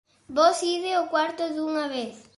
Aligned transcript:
Vós 0.35 0.57
ide 0.75 0.91
ó 1.01 1.03
cuarto 1.13 1.43
dunha 1.55 1.85
vez. 1.95 2.13